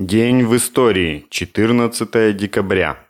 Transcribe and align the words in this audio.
День 0.00 0.46
в 0.46 0.56
истории. 0.56 1.26
14 1.28 2.34
декабря. 2.34 3.06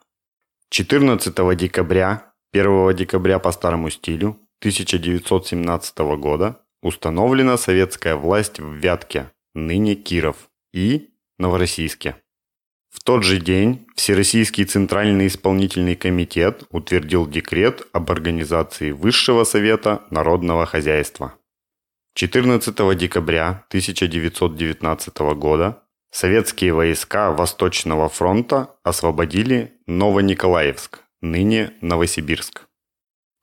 14 0.71 1.57
декабря, 1.57 2.33
1 2.53 2.97
декабря 2.97 3.39
по 3.39 3.53
старому 3.53 3.91
стилю 3.91 4.31
1917 4.58 5.99
года 6.18 6.61
установлена 6.83 7.58
советская 7.58 8.16
власть 8.16 8.59
в 8.59 8.73
Вятке, 8.73 9.30
ныне 9.55 9.95
Киров, 9.95 10.50
и 10.73 11.11
Новороссийске. 11.39 12.16
В 12.89 13.04
тот 13.04 13.22
же 13.22 13.38
день 13.38 13.86
Всероссийский 13.95 14.64
Центральный 14.64 15.29
исполнительный 15.29 15.95
комитет 15.95 16.64
утвердил 16.70 17.25
декрет 17.29 17.86
об 17.93 18.11
организации 18.11 18.91
Высшего 18.91 19.45
Совета 19.45 20.02
Народного 20.11 20.66
Хозяйства. 20.66 21.34
14 22.14 22.75
декабря 22.98 23.64
1919 23.68 25.18
года 25.36 25.84
Советские 26.11 26.75
войска 26.75 27.31
Восточного 27.31 28.09
фронта 28.09 28.75
освободили 28.82 29.75
Новониколаевск, 29.87 31.05
ныне 31.21 31.75
Новосибирск. 31.81 32.66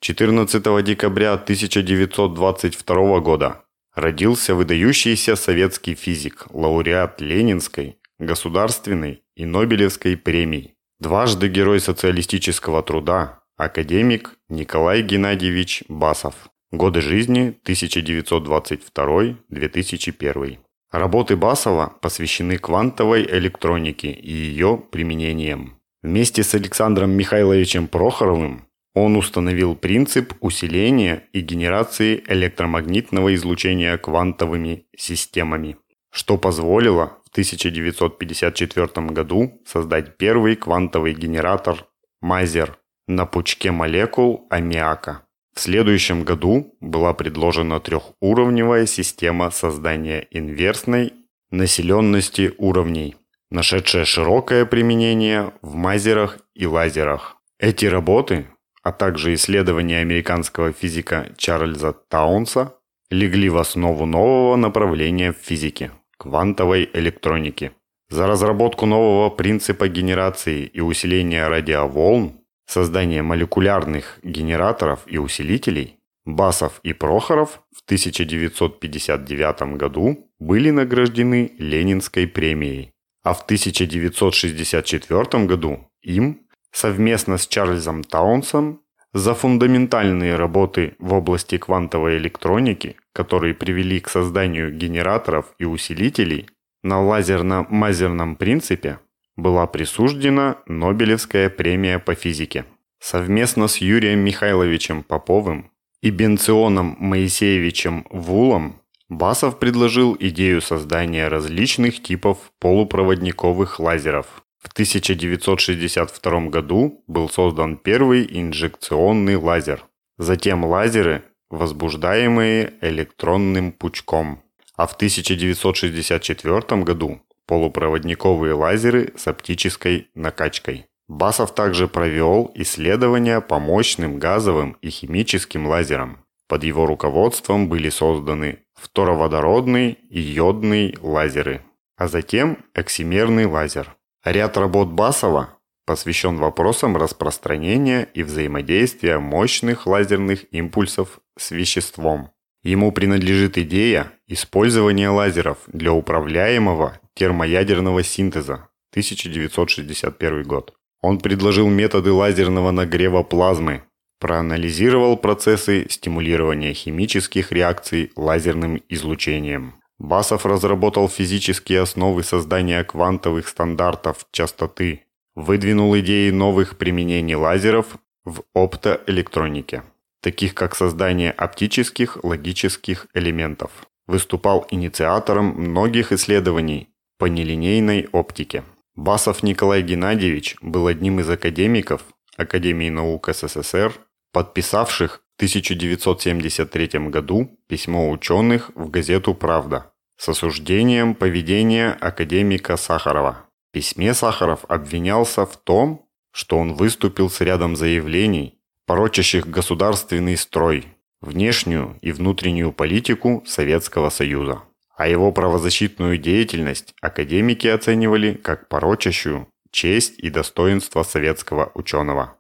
14 0.02 0.84
декабря 0.84 1.34
1922 1.34 3.20
года 3.22 3.64
родился 3.96 4.54
выдающийся 4.54 5.36
советский 5.36 5.96
физик, 5.96 6.46
лауреат 6.52 7.22
Ленинской, 7.22 7.98
Государственной 8.20 9.24
и 9.36 9.46
Нобелевской 9.46 10.18
премий, 10.18 10.76
дважды 11.00 11.48
Герой 11.48 11.80
социалистического 11.80 12.84
труда, 12.84 13.44
академик 13.56 14.34
Николай 14.50 15.04
Геннадьевич 15.04 15.86
Басов. 15.88 16.50
Годы 16.72 17.00
жизни 17.02 17.58
1922-2001. 17.66 20.58
Работы 20.92 21.36
Басова 21.36 21.94
посвящены 22.02 22.58
квантовой 22.58 23.24
электронике 23.24 24.10
и 24.10 24.32
ее 24.32 24.82
применениям. 24.90 25.80
Вместе 26.02 26.44
с 26.44 26.56
Александром 26.56 27.12
Михайловичем 27.12 27.88
Прохоровым 27.88 28.68
он 28.94 29.18
установил 29.18 29.76
принцип 29.76 30.34
усиления 30.40 31.28
и 31.34 31.42
генерации 31.42 32.24
электромагнитного 32.28 33.36
излучения 33.36 33.98
квантовыми 33.98 34.88
системами, 34.96 35.78
что 36.10 36.38
позволило 36.38 37.20
в 37.26 37.30
1954 37.32 39.08
году 39.08 39.62
создать 39.66 40.18
первый 40.18 40.56
квантовый 40.56 41.14
генератор 41.14 41.86
Мазер 42.22 42.80
на 43.08 43.26
пучке 43.26 43.72
молекул 43.72 44.48
аммиака. 44.50 45.27
В 45.58 45.60
следующем 45.60 46.24
году 46.24 46.78
была 46.82 47.16
предложена 47.16 47.80
трехуровневая 47.80 48.86
система 48.86 49.50
создания 49.50 50.28
инверсной 50.30 51.14
населенности 51.50 52.54
уровней, 52.60 53.16
нашедшая 53.50 54.06
широкое 54.06 54.66
применение 54.66 55.54
в 55.64 55.74
мазерах 55.74 56.38
и 56.54 56.68
лазерах. 56.68 57.38
Эти 57.58 57.88
работы, 57.88 58.46
а 58.84 58.92
также 58.92 59.34
исследования 59.34 59.98
американского 59.98 60.74
физика 60.74 61.34
Чарльза 61.38 61.92
Таунса, 61.92 62.76
легли 63.10 63.50
в 63.50 63.58
основу 63.58 64.06
нового 64.06 64.58
направления 64.58 65.34
в 65.34 65.38
физике– 65.38 65.90
квантовой 66.20 66.88
электроники. 66.94 67.72
За 68.10 68.28
разработку 68.28 68.86
нового 68.86 69.32
принципа 69.32 69.88
генерации 69.88 70.66
и 70.66 70.82
усиления 70.82 71.48
радиоволн 71.48 72.42
создание 72.68 73.24
молекулярных 73.24 74.20
генераторов 74.24 75.00
и 75.08 75.18
усилителей, 75.18 75.98
Басов 76.26 76.80
и 76.84 76.94
Прохоров 76.94 77.62
в 77.74 77.82
1959 77.86 79.78
году 79.78 80.30
были 80.40 80.72
награждены 80.72 81.54
Ленинской 81.58 82.28
премией, 82.28 82.92
а 83.24 83.34
в 83.34 83.44
1964 83.44 85.46
году 85.46 85.90
им 86.02 86.42
совместно 86.72 87.38
с 87.38 87.48
Чарльзом 87.48 88.04
Таунсом 88.04 88.82
за 89.14 89.34
фундаментальные 89.34 90.36
работы 90.36 90.96
в 91.00 91.14
области 91.14 91.58
квантовой 91.58 92.18
электроники, 92.18 92.98
которые 93.14 93.54
привели 93.54 94.02
к 94.02 94.10
созданию 94.10 94.74
генераторов 94.74 95.54
и 95.58 95.66
усилителей 95.66 96.50
на 96.84 97.02
лазерно-мазерном 97.02 98.36
принципе, 98.36 99.00
была 99.38 99.68
присуждена 99.68 100.58
Нобелевская 100.66 101.50
премия 101.50 102.00
по 102.00 102.16
физике. 102.16 102.66
Совместно 103.00 103.68
с 103.68 103.78
Юрием 103.78 104.20
Михайловичем 104.20 105.04
Поповым 105.04 105.72
и 106.02 106.10
Бенционом 106.10 106.98
Моисеевичем 107.00 108.06
Вулом 108.10 108.82
Басов 109.10 109.58
предложил 109.60 110.18
идею 110.20 110.62
создания 110.62 111.30
различных 111.30 112.04
типов 112.04 112.52
полупроводниковых 112.60 113.80
лазеров. 113.80 114.44
В 114.58 114.68
1962 114.74 116.50
году 116.50 117.04
был 117.08 117.30
создан 117.30 117.78
первый 117.78 118.28
инжекционный 118.30 119.38
лазер. 119.38 119.86
Затем 120.18 120.66
лазеры, 120.66 121.24
возбуждаемые 121.50 122.74
электронным 122.82 123.72
пучком. 123.72 124.42
А 124.76 124.88
в 124.88 124.96
1964 124.96 126.84
году 126.84 127.22
полупроводниковые 127.48 128.54
лазеры 128.54 129.14
с 129.18 129.28
оптической 129.28 130.10
накачкой. 130.14 130.86
Басов 131.08 131.56
также 131.56 131.88
провел 131.88 132.52
исследования 132.54 133.42
по 133.42 133.60
мощным 133.60 134.20
газовым 134.20 134.78
и 134.82 134.90
химическим 134.90 135.66
лазерам. 135.66 136.20
Под 136.48 136.64
его 136.64 136.86
руководством 136.86 137.70
были 137.70 137.90
созданы 137.90 138.60
фтороводородный 138.76 139.98
и 140.10 140.20
йодный 140.20 140.96
лазеры, 141.02 141.62
а 141.98 142.08
затем 142.08 142.60
эксимерный 142.74 143.46
лазер. 143.46 143.96
Ряд 144.24 144.58
работ 144.58 144.90
Басова 144.90 145.58
посвящен 145.86 146.36
вопросам 146.36 146.98
распространения 146.98 148.10
и 148.14 148.22
взаимодействия 148.22 149.20
мощных 149.20 149.88
лазерных 149.88 150.54
импульсов 150.54 151.20
с 151.38 151.52
веществом. 151.52 152.30
Ему 152.68 152.92
принадлежит 152.92 153.58
идея 153.58 154.12
использования 154.28 155.08
лазеров 155.08 155.58
для 155.68 155.94
управляемого 155.94 157.00
термоядерного 157.14 158.04
синтеза 158.04 158.68
1961 158.92 160.44
год. 160.44 160.74
Он 161.02 161.18
предложил 161.18 161.70
методы 161.70 162.12
лазерного 162.12 162.72
нагрева 162.72 163.24
плазмы, 163.24 163.84
проанализировал 164.20 165.16
процессы 165.16 165.88
стимулирования 165.90 166.74
химических 166.74 167.54
реакций 167.54 168.12
лазерным 168.18 168.82
излучением. 168.90 169.76
Басов 169.98 170.46
разработал 170.46 171.08
физические 171.08 171.80
основы 171.80 172.22
создания 172.22 172.84
квантовых 172.84 173.48
стандартов 173.48 174.28
частоты, 174.34 175.06
выдвинул 175.36 175.98
идеи 176.00 176.32
новых 176.32 176.78
применений 176.78 177.36
лазеров 177.36 177.96
в 178.26 178.44
оптоэлектронике, 178.54 179.84
таких 180.22 180.54
как 180.54 180.76
создание 180.76 181.32
оптических 181.32 182.24
логических 182.24 183.08
элементов. 183.14 183.72
Выступал 184.08 184.66
инициатором 184.70 185.48
многих 185.48 186.12
исследований 186.12 186.90
по 187.18 187.26
нелинейной 187.26 188.08
оптике. 188.12 188.64
Басов 188.96 189.44
Николай 189.44 189.82
Геннадьевич 189.82 190.56
был 190.62 190.88
одним 190.88 191.20
из 191.20 191.30
академиков 191.30 192.02
Академии 192.38 192.90
наук 192.90 193.30
СССР, 193.34 193.94
подписавших 194.32 195.24
в 195.34 195.38
1973 195.38 197.10
году 197.10 197.60
письмо 197.68 198.10
ученых 198.12 198.72
в 198.76 198.90
газету 198.90 199.34
«Правда» 199.34 199.92
с 200.18 200.30
осуждением 200.30 201.16
поведения 201.16 201.92
академика 201.92 202.78
Сахарова. 202.78 203.46
В 203.70 203.74
письме 203.74 204.14
Сахаров 204.14 204.66
обвинялся 204.68 205.46
в 205.46 205.58
том, 205.58 206.08
что 206.32 206.58
он 206.58 206.74
выступил 206.74 207.30
с 207.30 207.42
рядом 207.42 207.76
заявлений, 207.76 208.57
порочащих 208.88 209.48
государственный 209.48 210.38
строй, 210.38 210.88
внешнюю 211.22 212.00
и 212.02 212.12
внутреннюю 212.12 212.72
политику 212.72 213.44
Советского 213.46 214.10
Союза 214.10 214.64
а 214.98 215.08
его 215.08 215.32
правозащитную 215.32 216.18
деятельность 216.18 216.96
академики 217.02 217.68
оценивали 217.68 218.34
как 218.34 218.68
порочащую 218.68 219.48
честь 219.72 220.16
и 220.18 220.32
достоинство 220.32 221.04
советского 221.04 221.72
ученого. 221.76 222.36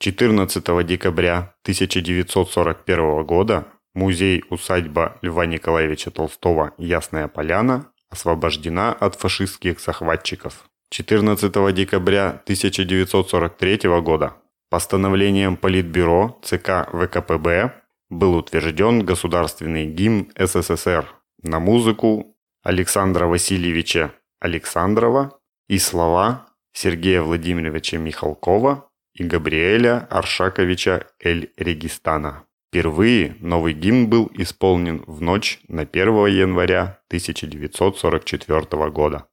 14 0.00 0.86
декабря 0.86 1.54
1941 1.62 3.24
года 3.24 3.66
музей-усадьба 3.94 5.18
Льва 5.20 5.46
Николаевича 5.46 6.10
Толстого 6.10 6.72
«Ясная 6.78 7.28
поляна» 7.28 7.92
освобождена 8.08 8.92
от 8.92 9.16
фашистских 9.16 9.78
захватчиков. 9.78 10.64
14 10.90 11.74
декабря 11.74 12.40
1943 12.44 14.00
года 14.00 14.36
постановлением 14.74 15.56
Политбюро 15.56 16.36
ЦК 16.42 16.88
ВКПБ 16.92 17.74
был 18.10 18.34
утвержден 18.34 19.06
государственный 19.06 19.86
гимн 19.86 20.32
СССР 20.36 21.06
на 21.44 21.60
музыку 21.60 22.36
Александра 22.64 23.26
Васильевича 23.26 24.10
Александрова 24.40 25.38
и 25.68 25.78
слова 25.78 26.48
Сергея 26.72 27.22
Владимировича 27.22 27.98
Михалкова 27.98 28.90
и 29.14 29.22
Габриэля 29.22 30.08
Аршаковича 30.10 31.06
Эль-Регистана. 31.22 32.42
Впервые 32.66 33.36
новый 33.38 33.74
гимн 33.74 34.08
был 34.08 34.28
исполнен 34.34 35.04
в 35.06 35.22
ночь 35.22 35.60
на 35.68 35.82
1 35.82 36.26
января 36.26 36.98
1944 37.10 38.90
года. 38.90 39.28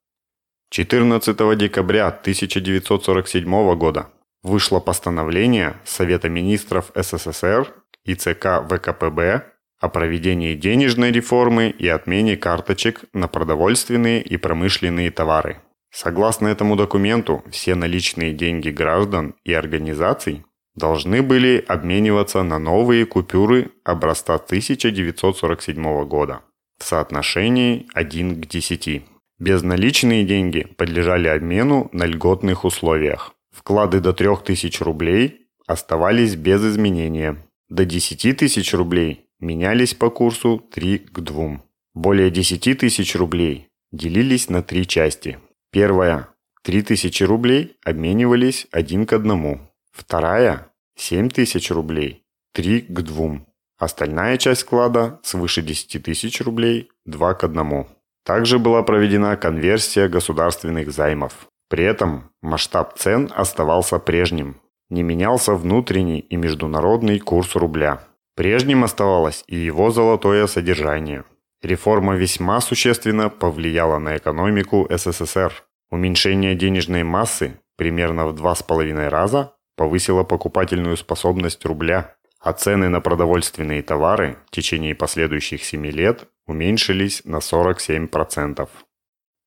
14 0.69 1.57
декабря 1.57 2.09
1947 2.09 3.75
года 3.75 4.11
вышло 4.43 4.79
постановление 4.79 5.75
Совета 5.85 6.29
министров 6.29 6.91
СССР 6.95 7.73
и 8.03 8.15
ЦК 8.15 8.63
ВКПБ 8.69 9.45
о 9.79 9.89
проведении 9.89 10.55
денежной 10.55 11.11
реформы 11.11 11.69
и 11.69 11.87
отмене 11.87 12.37
карточек 12.37 13.05
на 13.13 13.27
продовольственные 13.27 14.21
и 14.21 14.37
промышленные 14.37 15.11
товары. 15.11 15.57
Согласно 15.91 16.47
этому 16.47 16.75
документу, 16.75 17.43
все 17.49 17.75
наличные 17.75 18.33
деньги 18.33 18.69
граждан 18.69 19.35
и 19.43 19.53
организаций 19.53 20.45
должны 20.75 21.21
были 21.21 21.63
обмениваться 21.67 22.43
на 22.43 22.59
новые 22.59 23.05
купюры 23.05 23.71
образца 23.83 24.35
1947 24.35 26.05
года 26.05 26.41
в 26.77 26.83
соотношении 26.83 27.87
1 27.93 28.41
к 28.41 28.47
10. 28.47 29.03
Безналичные 29.39 30.23
деньги 30.23 30.67
подлежали 30.77 31.27
обмену 31.27 31.89
на 31.91 32.05
льготных 32.05 32.63
условиях. 32.63 33.33
Вклады 33.51 33.99
до 33.99 34.13
3000 34.13 34.81
рублей 34.83 35.47
оставались 35.67 36.35
без 36.35 36.63
изменения. 36.63 37.37
До 37.69 37.85
10 37.85 38.37
тысяч 38.37 38.73
рублей 38.73 39.27
менялись 39.39 39.93
по 39.93 40.09
курсу 40.09 40.57
3 40.71 40.99
к 40.99 41.19
2. 41.19 41.61
Более 41.93 42.31
10 42.31 42.77
тысяч 42.77 43.15
рублей 43.15 43.67
делились 43.91 44.49
на 44.49 44.63
три 44.63 44.87
части. 44.87 45.39
Первая– 45.71 46.29
3000 46.63 47.23
рублей 47.23 47.77
обменивались 47.83 48.67
один 48.71 49.05
к 49.05 49.13
одному. 49.13 49.59
Вторая– 49.91 50.71
7000 50.95 51.71
рублей, 51.71 52.23
3 52.53 52.81
к 52.81 53.01
2. 53.01 53.45
Остальная 53.77 54.37
часть 54.37 54.61
вклада 54.61 55.19
свыше 55.23 55.61
10 55.61 56.03
тысяч 56.03 56.41
рублей– 56.41 56.89
2 57.05 57.33
к 57.33 57.43
1. 57.43 57.85
Также 58.23 58.59
была 58.59 58.83
проведена 58.83 59.35
конверсия 59.35 60.07
государственных 60.07 60.91
займов. 60.91 61.50
При 61.71 61.85
этом 61.85 62.31
масштаб 62.41 62.97
цен 62.97 63.31
оставался 63.33 63.97
прежним. 63.97 64.57
Не 64.89 65.03
менялся 65.03 65.53
внутренний 65.53 66.19
и 66.19 66.35
международный 66.35 67.17
курс 67.19 67.55
рубля. 67.55 68.03
Прежним 68.35 68.83
оставалось 68.83 69.45
и 69.47 69.55
его 69.55 69.89
золотое 69.89 70.47
содержание. 70.47 71.23
Реформа 71.63 72.15
весьма 72.15 72.59
существенно 72.59 73.29
повлияла 73.29 73.99
на 73.99 74.17
экономику 74.17 74.85
СССР. 74.89 75.63
Уменьшение 75.89 76.55
денежной 76.55 77.03
массы 77.03 77.61
примерно 77.77 78.27
в 78.27 78.35
два 78.35 78.53
с 78.53 78.61
половиной 78.61 79.07
раза 79.07 79.53
повысило 79.77 80.25
покупательную 80.25 80.97
способность 80.97 81.63
рубля, 81.63 82.15
а 82.41 82.51
цены 82.51 82.89
на 82.89 82.99
продовольственные 82.99 83.81
товары 83.81 84.37
в 84.47 84.51
течение 84.51 84.93
последующих 84.93 85.63
семи 85.63 85.89
лет 85.89 86.27
уменьшились 86.47 87.21
на 87.23 87.37
47%. 87.37 88.67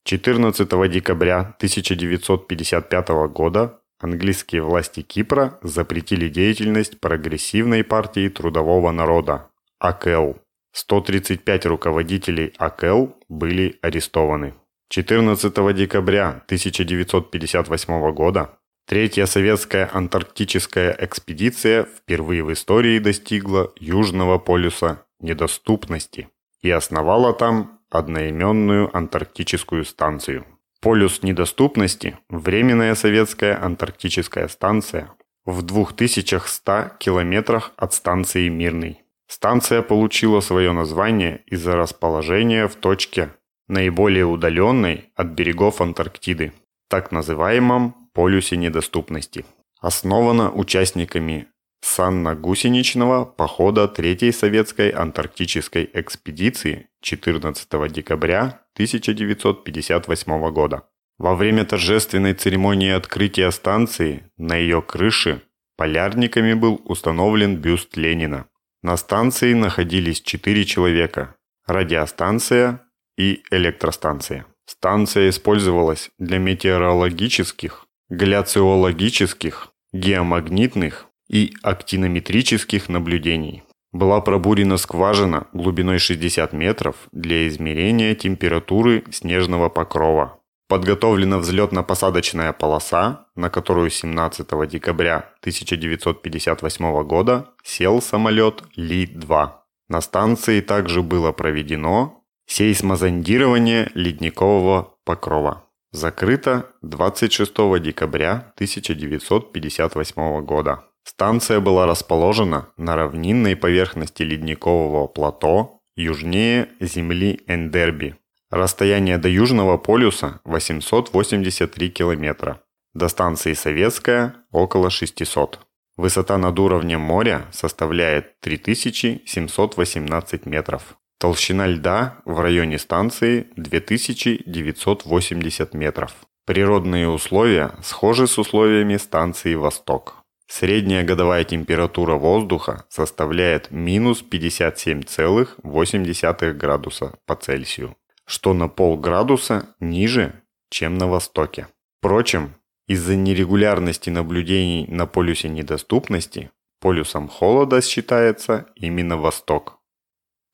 14 0.04 0.68
декабря 0.90 1.54
1955 1.56 3.08
года 3.32 3.80
английские 3.98 4.60
власти 4.60 5.00
Кипра 5.00 5.58
запретили 5.62 6.28
деятельность 6.28 7.00
прогрессивной 7.00 7.84
партии 7.84 8.28
трудового 8.28 8.90
народа– 8.92 9.48
АКЛ. 9.78 10.34
135 10.72 11.66
руководителей 11.66 12.52
АКЛ 12.58 13.14
были 13.30 13.78
арестованы. 13.80 14.52
14 14.90 15.74
декабря 15.74 16.42
1958 16.48 18.12
года 18.12 18.58
Третья 18.86 19.24
советская 19.24 19.88
антарктическая 19.90 20.94
экспедиция 21.00 21.84
впервые 21.84 22.44
в 22.44 22.52
истории 22.52 22.98
достигла 22.98 23.72
Южного 23.80 24.36
полюса 24.38 25.06
недоступности 25.20 26.28
и 26.60 26.68
основала 26.68 27.32
там 27.32 27.73
одноименную 27.90 28.94
антарктическую 28.96 29.84
станцию. 29.84 30.46
Полюс 30.80 31.22
недоступности– 31.22 32.18
временная 32.28 32.94
советская 32.94 33.62
антарктическая 33.62 34.48
станция 34.48 35.10
в 35.44 35.62
2100 35.62 36.92
километрах 36.98 37.72
от 37.76 37.94
станции 37.94 38.48
Мирный. 38.48 39.00
Станция 39.26 39.82
получила 39.82 40.40
свое 40.40 40.72
название 40.72 41.42
из-за 41.46 41.76
расположения 41.76 42.68
в 42.68 42.74
точке, 42.74 43.30
наиболее 43.68 44.26
удаленной 44.26 45.10
от 45.16 45.28
берегов 45.28 45.80
Антарктиды, 45.80 46.52
так 46.88 47.12
называемом 47.12 47.94
полюсе 48.12 48.56
недоступности. 48.56 49.44
Основана 49.80 50.52
участниками 50.52 51.48
санно-гусеничного 51.84 53.26
похода 53.26 53.86
Третьей 53.86 54.32
советской 54.32 54.88
антарктической 54.88 55.90
экспедиции 55.92 56.88
14 57.02 57.92
декабря 57.92 58.60
1958 58.74 60.50
года. 60.50 60.84
Во 61.18 61.36
время 61.36 61.64
торжественной 61.64 62.32
церемонии 62.32 62.90
открытия 62.90 63.50
станции 63.52 64.24
на 64.38 64.56
ее 64.56 64.80
крыше 64.80 65.42
полярниками 65.76 66.54
был 66.54 66.80
установлен 66.86 67.56
бюст 67.56 67.96
Ленина. 67.96 68.46
На 68.82 68.96
станции 68.96 69.52
находились 69.52 70.22
четыре 70.22 70.64
человека– 70.64 71.36
радиостанция 71.66 72.80
и 73.18 73.42
электростанция. 73.50 74.46
Станция 74.66 75.28
использовалась 75.28 76.10
для 76.18 76.38
метеорологических, 76.38 77.86
гляциологических, 78.08 79.68
геомагнитных 79.92 81.08
и 81.28 81.54
актинометрических 81.62 82.88
наблюдений. 82.88 83.62
Была 83.92 84.20
пробурена 84.20 84.76
скважина 84.76 85.46
глубиной 85.52 85.98
60 85.98 86.52
метров 86.52 86.96
для 87.12 87.46
измерения 87.46 88.14
температуры 88.14 89.04
снежного 89.12 89.68
покрова. 89.68 90.40
Подготовлена 90.68 91.38
взлетно-посадочная 91.38 92.52
полоса, 92.52 93.28
на 93.36 93.50
которую 93.50 93.90
17 93.90 94.68
декабря 94.68 95.30
1958 95.40 97.02
года 97.04 97.50
сел 97.62 98.02
самолет 98.02 98.64
Ли-2. 98.74 99.50
На 99.88 100.00
станции 100.00 100.60
также 100.60 101.02
было 101.02 101.32
проведено 101.32 102.24
сейсмозондирование 102.46 103.90
ледникового 103.94 104.96
покрова. 105.04 105.68
Закрыто 105.92 106.70
26 106.82 107.54
декабря 107.80 108.52
1958 108.56 110.44
года. 110.44 110.84
Станция 111.04 111.60
была 111.60 111.86
расположена 111.86 112.68
на 112.76 112.96
равнинной 112.96 113.56
поверхности 113.56 114.22
ледникового 114.22 115.06
плато 115.06 115.80
южнее 115.96 116.68
земли 116.80 117.42
Эндерби. 117.46 118.16
Расстояние 118.50 119.18
до 119.18 119.28
Южного 119.28 119.76
полюса 119.76 120.40
883 120.44 121.90
километра. 121.90 122.62
До 122.94 123.08
станции 123.08 123.52
Советская 123.52 124.34
около 124.50 124.88
600. 124.90 125.60
Высота 125.96 126.38
над 126.38 126.58
уровнем 126.58 127.00
моря 127.00 127.46
составляет 127.52 128.40
3718 128.40 130.46
метров. 130.46 130.96
Толщина 131.20 131.66
льда 131.66 132.16
в 132.24 132.40
районе 132.40 132.78
станции 132.78 133.48
2980 133.56 135.74
метров. 135.74 136.14
Природные 136.46 137.08
условия 137.08 137.72
схожи 137.82 138.26
с 138.26 138.38
условиями 138.38 138.96
станции 138.96 139.54
«Восток». 139.54 140.23
Средняя 140.56 141.02
годовая 141.02 141.42
температура 141.42 142.14
воздуха 142.14 142.84
составляет 142.88 143.72
минус 143.72 144.22
57,8 144.22 146.52
градуса 146.52 147.14
по 147.26 147.34
Цельсию, 147.34 147.96
что 148.24 148.54
на 148.54 148.68
полградуса 148.68 149.74
ниже, 149.80 150.44
чем 150.70 150.96
на 150.96 151.08
Востоке. 151.08 151.66
Впрочем, 151.98 152.54
из-за 152.86 153.16
нерегулярности 153.16 154.10
наблюдений 154.10 154.86
на 154.86 155.06
полюсе 155.06 155.48
недоступности 155.48 156.52
полюсом 156.80 157.26
холода 157.26 157.82
считается 157.82 158.68
именно 158.76 159.16
Восток. 159.16 159.80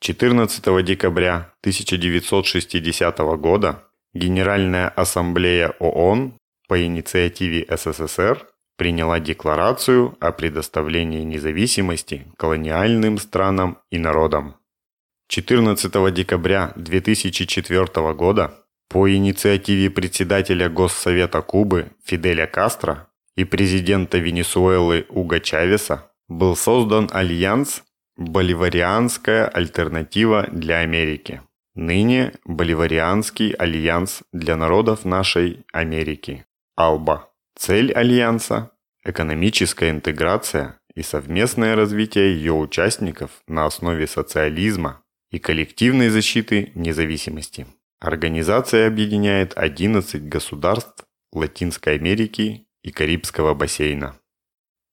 14 0.01 0.83
декабря 0.83 1.53
1960 1.61 3.19
года 3.37 3.85
Генеральная 4.15 4.89
ассамблея 4.89 5.75
ООН 5.79 6.39
по 6.69 6.83
инициативе 6.83 7.67
СССР 7.69 8.47
приняла 8.81 9.21
декларацию 9.21 10.17
о 10.21 10.33
предоставлении 10.33 11.23
независимости 11.23 12.27
колониальным 12.39 13.19
странам 13.19 13.77
и 13.91 13.99
народам. 13.99 14.55
14 15.29 16.15
декабря 16.15 16.73
2004 16.77 18.15
года 18.15 18.55
по 18.89 19.07
инициативе 19.07 19.91
председателя 19.91 20.71
Госсовета 20.71 21.43
Кубы 21.43 21.91
Фиделя 22.03 22.47
Кастро 22.47 23.11
и 23.37 23.45
президента 23.45 24.17
Венесуэлы 24.17 25.05
Уго 25.11 25.41
Чавеса 25.41 26.11
был 26.29 26.57
создан 26.57 27.11
альянс 27.13 27.83
Боливарианская 28.17 29.47
альтернатива 29.47 30.47
для 30.51 30.79
Америки. 30.79 31.43
Ныне 31.75 32.33
Боливарианский 32.47 33.51
альянс 33.51 34.23
для 34.33 34.57
народов 34.57 35.05
нашей 35.05 35.67
Америки. 35.71 36.47
АЛБА. 36.77 37.30
Цель 37.61 37.93
альянса– 37.93 38.71
экономическая 39.05 39.91
интеграция 39.91 40.81
и 40.95 41.03
совместное 41.03 41.77
развитие 41.77 42.35
ее 42.35 42.55
участников 42.55 43.43
на 43.47 43.67
основе 43.67 44.07
социализма 44.07 45.03
и 45.31 45.39
коллективной 45.39 46.09
защиты 46.09 46.73
независимости. 46.75 47.67
Организация 48.01 48.87
объединяет 48.87 49.53
11 49.59 50.27
государств 50.27 51.05
Латинской 51.35 51.97
Америки 51.97 52.67
и 52.83 52.93
Карибского 52.93 53.53
бассейна. 53.53 54.17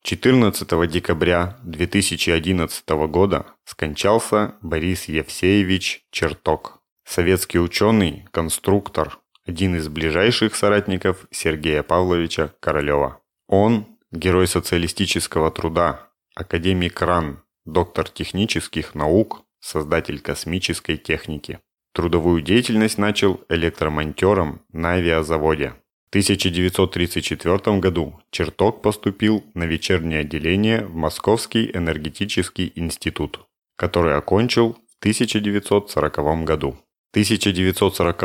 14 0.04 0.68
декабря 0.92 1.58
2011 1.64 2.90
года 3.08 3.46
скончался 3.64 4.56
Борис 4.62 5.06
Евсеевич 5.06 6.02
Черток, 6.12 6.82
советский 7.06 7.60
ученый, 7.60 8.28
конструктор, 8.32 9.20
один 9.48 9.76
из 9.76 9.88
ближайших 9.88 10.56
соратников 10.56 11.26
Сергея 11.32 11.82
Павловича 11.82 12.54
Королева. 12.60 13.22
Он– 13.48 13.86
герой 14.12 14.46
социалистического 14.46 15.52
труда, 15.52 16.10
академик 16.36 17.02
РАН, 17.02 17.40
доктор 17.66 18.10
технических 18.10 18.94
наук, 18.94 19.44
создатель 19.62 20.20
космической 20.20 20.98
техники. 20.98 21.60
Трудовую 21.94 22.42
деятельность 22.42 22.98
начал 22.98 23.42
электромонтером 23.50 24.62
на 24.72 24.94
авиазаводе. 24.94 25.76
В 26.06 26.10
1934 26.10 27.80
году 27.80 28.20
Черток 28.32 28.82
поступил 28.82 29.44
на 29.54 29.64
вечернее 29.64 30.22
отделение 30.22 30.86
в 30.86 30.96
Московский 30.96 31.72
энергетический 31.74 32.72
институт, 32.76 33.46
который 33.76 34.16
окончил 34.16 34.74
в 34.74 35.00
1940 35.00 36.44
году. 36.44 36.78
1940 37.18 38.20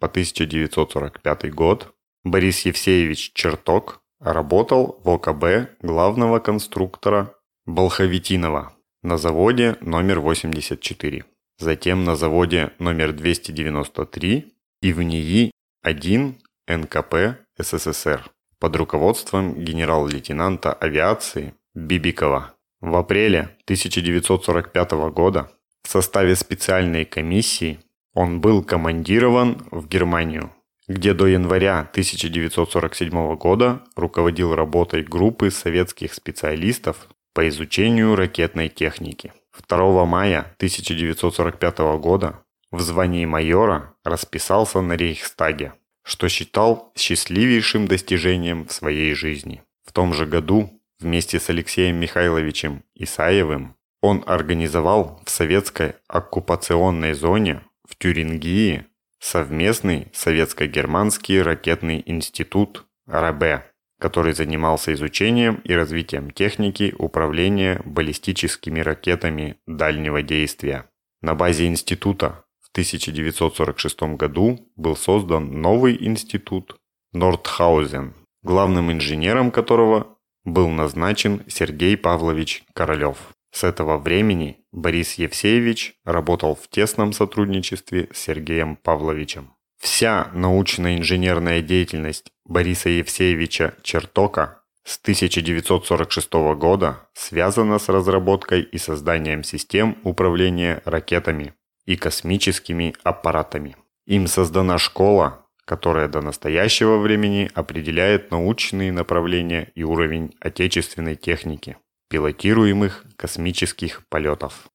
по 0.00 0.06
1945 0.06 1.54
год 1.54 1.94
Борис 2.24 2.66
Евсеевич 2.66 3.30
Черток 3.32 4.00
работал 4.18 5.00
в 5.04 5.10
ОКБ 5.10 5.78
главного 5.82 6.40
конструктора 6.40 7.32
Болховитинова 7.64 8.72
на 9.02 9.18
заводе 9.18 9.76
номер 9.80 10.18
84, 10.18 11.24
затем 11.58 12.02
на 12.02 12.16
заводе 12.16 12.72
номер 12.80 13.12
293 13.12 14.52
и 14.82 14.92
в 14.92 15.00
НИИ-1 15.00 16.34
НКП 16.66 17.14
СССР 17.56 18.28
под 18.58 18.74
руководством 18.74 19.54
генерал-лейтенанта 19.64 20.72
авиации 20.72 21.54
Бибикова. 21.74 22.56
В 22.80 22.96
апреле 22.96 23.56
1945 23.66 24.90
года 25.12 25.52
в 25.84 25.88
составе 25.88 26.34
специальной 26.34 27.04
комиссии 27.04 27.78
он 28.14 28.40
был 28.40 28.62
командирован 28.62 29.66
в 29.70 29.88
Германию, 29.88 30.52
где 30.88 31.14
до 31.14 31.26
января 31.26 31.80
1947 31.80 33.36
года 33.36 33.82
руководил 33.96 34.54
работой 34.54 35.02
группы 35.02 35.50
советских 35.50 36.14
специалистов 36.14 37.08
по 37.32 37.46
изучению 37.48 38.14
ракетной 38.14 38.68
техники. 38.68 39.32
2 39.68 40.04
мая 40.04 40.40
1945 40.58 41.78
года 41.98 42.40
в 42.70 42.80
звании 42.80 43.24
майора 43.24 43.94
расписался 44.04 44.80
на 44.80 44.94
Рейхстаге, 44.94 45.74
что 46.02 46.28
считал 46.28 46.92
счастливейшим 46.96 47.86
достижением 47.88 48.66
в 48.66 48.72
своей 48.72 49.14
жизни. 49.14 49.62
В 49.84 49.92
том 49.92 50.12
же 50.12 50.26
году 50.26 50.80
вместе 51.00 51.40
с 51.40 51.50
Алексеем 51.50 51.96
Михайловичем 51.96 52.82
Исаевым 52.94 53.76
он 54.00 54.22
организовал 54.26 55.20
в 55.24 55.30
советской 55.30 55.94
оккупационной 56.08 57.14
зоне 57.14 57.62
в 57.86 57.96
Тюрингии 57.96 58.86
совместный 59.20 60.08
советско-германский 60.12 61.40
ракетный 61.40 62.02
институт 62.04 62.86
РАБ, 63.06 63.64
который 63.98 64.34
занимался 64.34 64.92
изучением 64.92 65.62
и 65.64 65.72
развитием 65.72 66.30
техники 66.30 66.94
управления 66.98 67.80
баллистическими 67.84 68.80
ракетами 68.80 69.56
дальнего 69.66 70.22
действия. 70.22 70.90
На 71.22 71.34
базе 71.34 71.66
института 71.66 72.44
в 72.60 72.70
1946 72.72 74.02
году 74.16 74.70
был 74.76 74.96
создан 74.96 75.60
новый 75.62 75.96
институт 76.04 76.76
Нордхаузен, 77.12 78.14
главным 78.42 78.92
инженером 78.92 79.50
которого 79.50 80.18
был 80.44 80.68
назначен 80.68 81.42
Сергей 81.48 81.96
Павлович 81.96 82.64
Королев. 82.74 83.33
С 83.54 83.62
этого 83.62 83.98
времени 83.98 84.58
Борис 84.72 85.14
Евсеевич 85.14 85.94
работал 86.04 86.56
в 86.56 86.66
тесном 86.66 87.12
сотрудничестве 87.12 88.08
с 88.12 88.18
Сергеем 88.18 88.74
Павловичем. 88.74 89.54
Вся 89.78 90.28
научно-инженерная 90.34 91.62
деятельность 91.62 92.32
Бориса 92.44 92.88
Евсеевича 92.88 93.74
Чертока 93.84 94.62
с 94.82 94.98
1946 94.98 96.32
года 96.56 97.08
связана 97.12 97.78
с 97.78 97.88
разработкой 97.88 98.62
и 98.62 98.76
созданием 98.76 99.44
систем 99.44 99.98
управления 100.02 100.82
ракетами 100.84 101.54
и 101.86 101.94
космическими 101.94 102.96
аппаратами. 103.04 103.76
Им 104.04 104.26
создана 104.26 104.78
школа, 104.78 105.46
которая 105.64 106.08
до 106.08 106.22
настоящего 106.22 106.98
времени 106.98 107.48
определяет 107.54 108.32
научные 108.32 108.90
направления 108.90 109.70
и 109.76 109.84
уровень 109.84 110.34
отечественной 110.40 111.14
техники 111.14 111.76
пилотируемых 112.08 113.04
космических 113.16 114.06
полетов. 114.08 114.68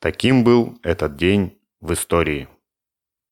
Таким 0.00 0.44
был 0.44 0.78
этот 0.82 1.16
день 1.16 1.60
в 1.80 1.92
истории. 1.92 2.48